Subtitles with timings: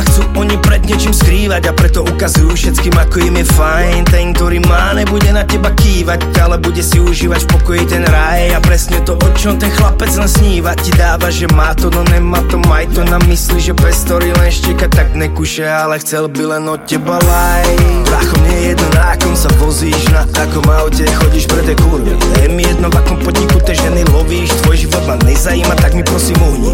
[0.00, 4.00] sa chcú oni pred niečím skrývať A preto ukazujú všetkým ako im je fajn.
[4.08, 8.56] Ten, ktorý má, nebude na teba kývať Ale bude si užívať v pokoji ten raj.
[8.56, 12.00] A presne to, o čom ten chlapec len sníva Ti dáva, že má to, no
[12.08, 16.32] nemá to Maj to na mysli, že bez story len šteka Tak nekuše, ale chcel
[16.32, 17.68] by len od teba laj.
[18.08, 22.16] Bracho, mne je jedno na akom sa vozíš Na akom aute chodíš pre tie kurvy.
[22.40, 26.02] Je mi jedno v akom podniku tie ženy lovíš Tvoj život ma nezajíma, tak mi
[26.06, 26.72] prosím uhni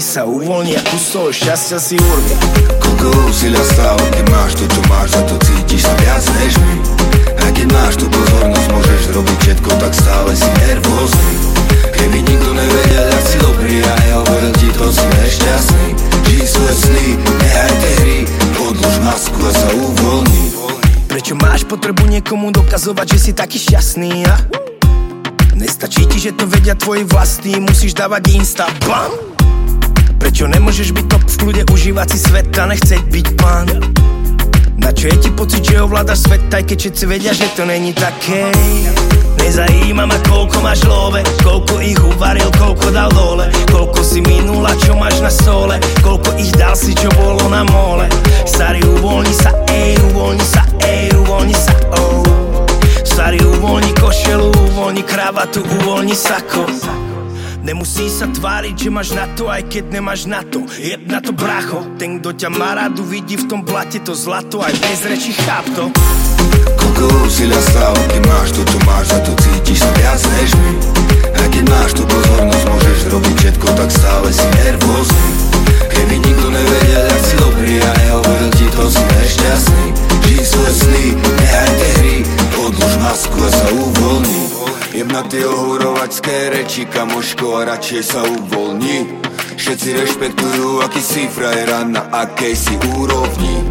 [0.00, 2.34] bojí sa Uvoľni a kus toho šťastia si urvi
[2.80, 6.74] Koľko úsilia stálo, keď máš to, čo máš Za to cítiš sa viac než my.
[7.36, 11.32] A keď máš tú pozornosť, môžeš robiť všetko Tak stále si nervózny.
[11.92, 15.86] Keby nikto nevedel, jak si dobrý A nehovoril ti to, si nešťastný.
[16.30, 18.18] Žij svoje sny, nehaj tie hry
[18.56, 20.44] Odlož masku a sa uvoľni.
[21.10, 24.38] Prečo máš potrebu niekomu dokazovať, že si taký šťastný, a?
[25.58, 29.10] Nestačí ti, že to vedia tvoji vlastní, musíš dávať insta, bam!
[30.20, 33.66] Prečo nemôžeš byť top v kľude, užívať si svet a nechceť byť pán?
[34.76, 37.96] Na čo je ti pocit, že ovládaš svet, aj keď všetci vedia, že to není
[37.96, 38.52] také?
[39.40, 44.92] Nezajíma ma, koľko máš love, koľko ich uvaril, koľko dal dole, koľko si minula, čo
[44.96, 48.04] máš na stole, koľko ich dal si, čo bolo na mole.
[48.44, 52.24] Starý, uvoľni sa, ej, uvoľni sa, ej, uvoľni sa, oh.
[53.04, 57.09] Starý, uvoľni košelu, uvoľni kravatu, uvoľni sako.
[57.60, 60.64] Nemusí sa tváriť, že máš na to, aj keď nemáš na to.
[60.80, 64.64] Jeb na to bracho, ten kto ťa má rádu vidí v tom blate to zlato
[64.64, 65.92] Aj bez reči cháp to.
[66.80, 70.72] Koľko úsilia stálo, keď máš to, čo máš Za to cítiš sa viac než my.
[71.36, 75.28] A keď máš tú pozornosť, môžeš robiť všetko Tak stále si nervózny.
[75.84, 79.86] Keby nikto nevedel, jak si dobrý A nehovoril ti to, si nešťastný.
[80.30, 82.16] Žij svoje sny, nehaj tie hry
[82.56, 84.39] Odlož masku a sa uvoľni
[85.00, 89.08] Jem na tie ohúrovačské reči, kamoško, a radšej sa uvoľni.
[89.56, 93.64] Všetci rešpektujú, aký si frajera, na akej si úrovni.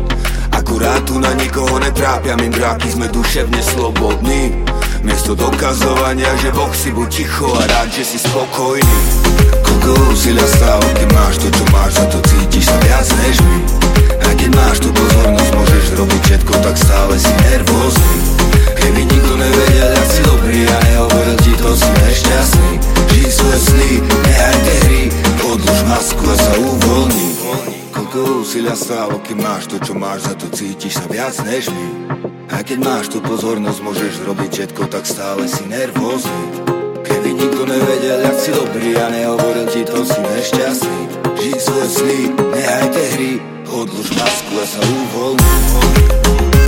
[0.50, 4.57] Akurát tu na nikoho netrápia, my dráky sme duševne slobodní.
[5.06, 9.00] Miesto dokazovania, že Boh si buď ticho a rád, že si spokojný.
[9.62, 11.78] Koľko úsilia stálo, keď máš to, čo máš,
[26.25, 27.28] a sa uvoľni
[27.94, 31.88] Koľko úsilia stálo, keď máš to, čo máš, za to cítiš sa viac než my?
[32.50, 36.66] A keď máš tú pozornosť, môžeš robiť všetko, tak stále si nervózny.
[37.06, 41.02] Keby nikto nevedel, jak si dobrý a nehovoril ti to, si nešťastný.
[41.38, 43.31] Žij svoje sny, nehaj tie hry,
[43.69, 46.58] odlož masku a sa uvoľni